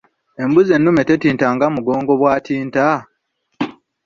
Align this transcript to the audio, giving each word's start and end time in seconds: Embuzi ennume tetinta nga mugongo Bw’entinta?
Embuzi 0.43 0.71
ennume 0.77 1.01
tetinta 1.09 1.45
nga 1.55 1.65
mugongo 1.75 2.11
Bw’entinta? 2.19 2.87